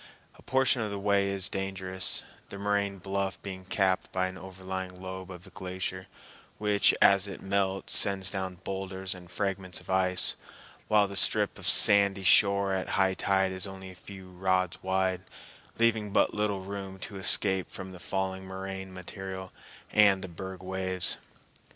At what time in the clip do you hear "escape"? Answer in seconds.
17.17-17.69